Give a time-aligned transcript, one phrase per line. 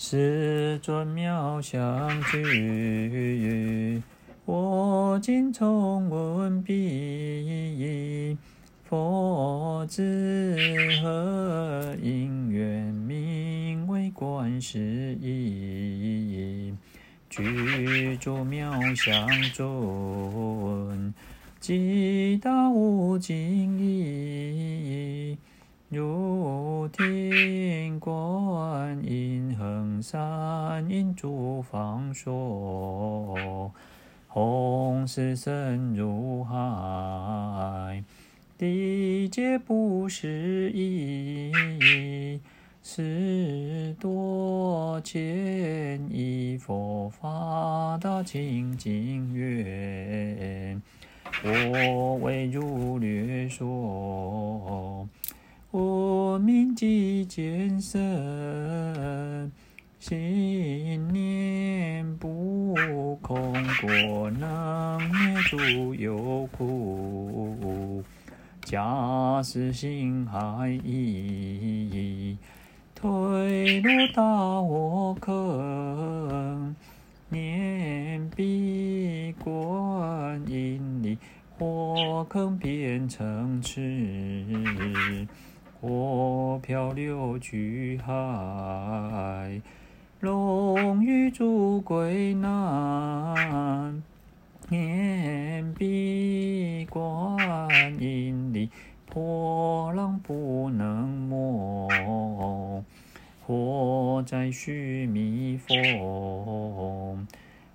[0.00, 4.00] 世尊妙相具，
[4.44, 8.38] 我今从闻彼，
[8.84, 10.56] 佛子
[11.02, 16.78] 何因缘名为观世音？
[17.28, 21.12] 具足妙相尊，
[21.58, 25.36] 即大无尽意，
[25.88, 29.27] 如听观音。
[29.98, 33.72] 恒善应诸方说，
[34.28, 38.04] 弘誓深如海，
[38.56, 40.28] 地界不思
[40.72, 41.50] 议。
[42.80, 50.80] 十多千亿佛法大清净愿，
[51.42, 55.08] 我为汝略说。
[55.70, 58.00] 我名即见身，
[59.98, 62.72] 心念不
[63.20, 68.04] 空过，能灭诸有苦，
[68.62, 72.38] 假使心海意。
[72.94, 74.22] 退入大
[74.62, 76.76] 火坑，
[77.28, 81.18] 念彼观音力，
[81.58, 85.26] 火坑变成池，
[85.80, 89.60] 火漂流巨海，
[90.20, 94.02] 龙与猪归南，
[94.68, 97.68] 念彼观
[98.02, 98.68] 音力，
[99.06, 102.82] 波浪不能没。
[103.46, 107.16] 火灾须弥佛，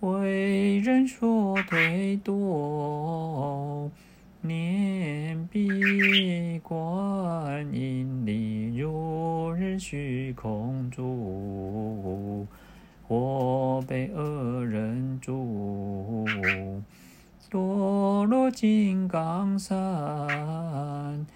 [0.00, 3.88] 为人说推多，
[4.42, 8.73] 念彼观音力，
[9.78, 12.46] 虚空住，
[13.08, 16.26] 我被恶人住，
[17.50, 21.26] 堕落金刚山。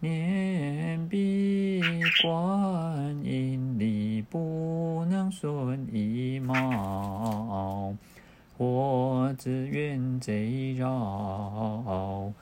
[0.00, 1.80] 念彼
[2.22, 7.92] 观音力，不能损一毛，
[8.56, 12.32] 我自怨贼扰，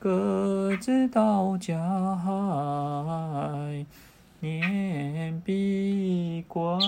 [0.00, 1.78] 各自到家
[2.16, 3.86] 海。
[4.40, 6.78] 念彼观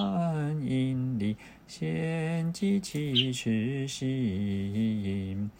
[0.62, 1.34] 音力，
[1.66, 5.50] 现即起痴心，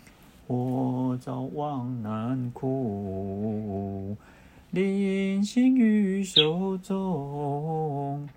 [0.46, 4.16] 我早亡难苦。
[4.70, 8.28] 临行于手中，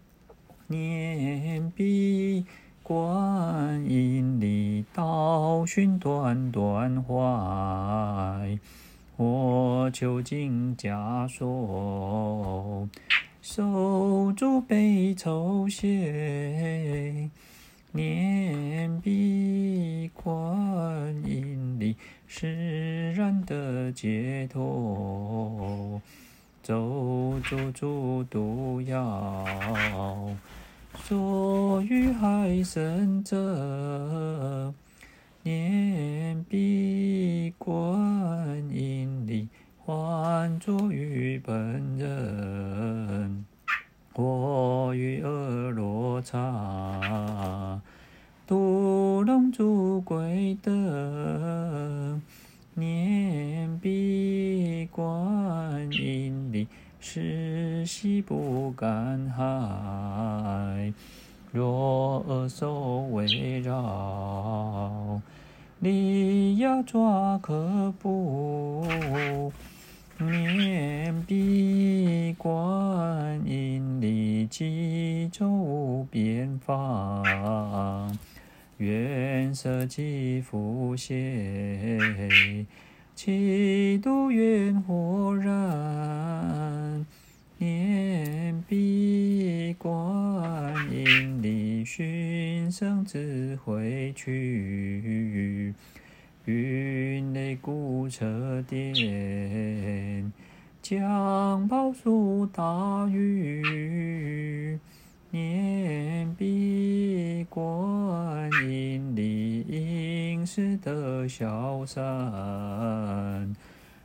[0.68, 2.46] 念彼
[2.82, 8.58] 观音力，道寻断断坏。
[9.18, 12.88] 我求经假说，
[13.54, 17.30] 手足悲酬谢。
[17.92, 20.34] 念彼观
[21.26, 21.98] 音力，
[22.28, 26.02] 释然得解脱。
[26.64, 29.46] 咒诅诸毒药，
[31.04, 34.74] 所欲害身者，
[35.44, 39.50] 念彼观音力，
[39.86, 42.71] 还作于本人。
[44.14, 45.30] 我于阿
[45.72, 47.80] 罗刹，
[48.46, 52.20] 度龙猪归德。
[52.74, 56.68] 念彼观音力，
[57.00, 60.94] 誓昔不敢害。
[61.52, 65.22] 若恶兽围绕，
[65.80, 68.86] 利牙爪可怖。
[70.18, 72.54] 念彼观，
[74.52, 78.18] 济周无边方。
[78.80, 82.68] 愿舍己复现，
[83.16, 87.06] 其度愿火燃。
[87.60, 95.74] 念彼观音力，寻声自毁去。
[96.44, 98.92] 云雷鼓彻电，
[100.82, 104.80] 降宝树大雨。
[105.30, 112.02] 念彼观音力，应时得消散，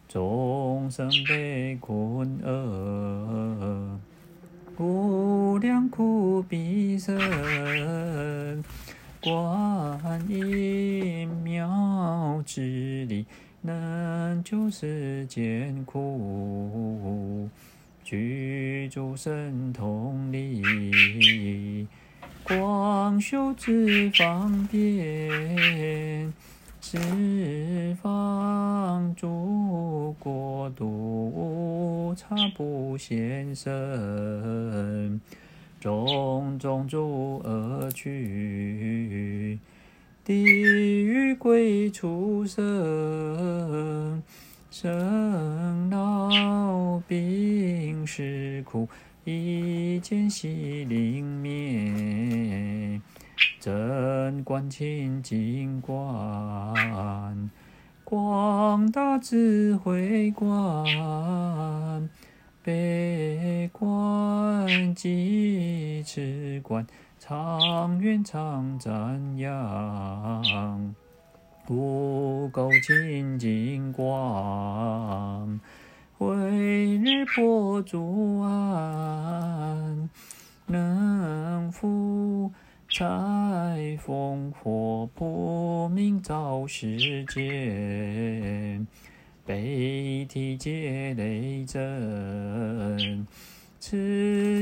[0.06, 3.98] 众生被困厄，
[4.78, 7.18] 无量苦彼身，
[9.20, 13.26] 观音妙智力，
[13.66, 17.50] 能救世间苦。
[18.04, 21.88] 具足神通力，
[22.44, 26.32] 广修智方便，
[26.80, 35.20] 十方诸国土无差不现身，
[35.80, 39.58] 种种诸恶趣，
[40.26, 44.20] 地狱鬼畜生，
[44.72, 48.88] 生老病死苦。
[49.22, 53.00] 一见悉令灭，
[53.60, 57.48] 真观清净观，
[58.02, 60.50] 广大智慧观，
[62.66, 66.84] 悲观济慈观，
[67.20, 70.92] 长远常瞻仰，
[71.68, 75.60] 无垢清净观。
[76.18, 76.26] 慧
[76.98, 80.10] 日破诸暗，
[80.66, 82.52] 能伏
[82.90, 88.84] 财风火，普明照世间，
[89.46, 93.24] 悲体皆雷震，
[93.78, 93.96] 慈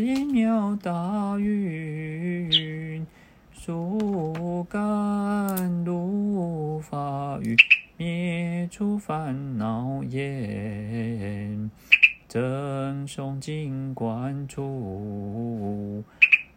[0.02, 3.06] 音妙大云，
[3.54, 7.56] 速甘露法雨。
[7.96, 11.70] 灭诸烦恼焰，
[12.28, 16.04] 正诵净观处，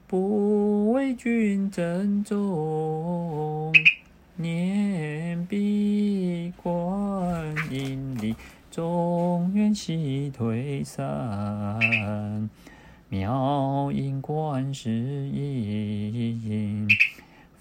[0.06, 3.72] 不为君珍重，
[4.40, 8.36] 念彼观音力，
[8.70, 11.80] 众缘悉退散，
[13.10, 16.88] 妙音观世音。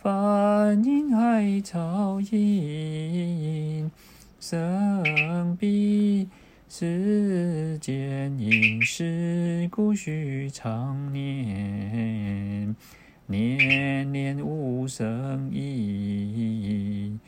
[0.03, 3.91] 梵音海潮音，
[4.39, 6.29] 生彼
[6.69, 12.77] 世间音，是故须常念，
[13.27, 17.19] 念念无生意。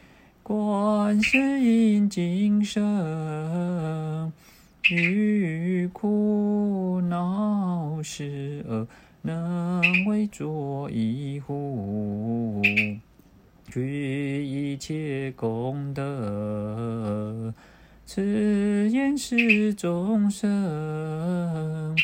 [0.43, 4.33] 观世音今生，
[4.91, 8.87] 于苦恼时厄。
[9.21, 12.63] 能为作意乎？
[13.69, 17.53] 具一切功德，
[18.07, 21.97] 此言是众生，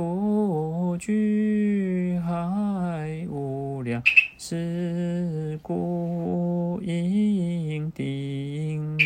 [0.00, 4.02] 复具海无量，
[4.38, 8.96] 是故应顶。